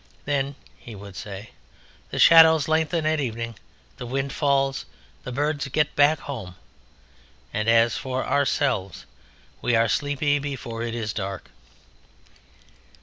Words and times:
Then 0.25 0.55
(he 0.79 0.95
would 0.95 1.15
say) 1.15 1.51
the 2.09 2.17
shadows 2.17 2.67
lengthen 2.67 3.05
at 3.05 3.19
evening, 3.19 3.59
the 3.97 4.07
wind 4.07 4.33
falls, 4.33 4.85
the 5.23 5.31
birds 5.31 5.67
get 5.67 5.95
back 5.95 6.17
home. 6.21 6.55
And 7.53 7.69
as 7.69 7.97
for 7.97 8.25
ourselves, 8.25 9.05
we 9.61 9.75
are 9.75 9.87
sleepy 9.87 10.39
before 10.39 10.81
it 10.81 10.95
is 10.95 11.13
dark. 11.13 11.51